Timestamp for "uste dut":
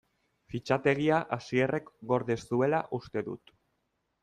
3.01-3.57